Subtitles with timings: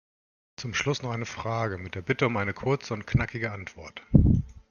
[0.57, 4.01] Zum Schluss noch eine Frage mit der Bitte um eine kurze und knackige Antwort.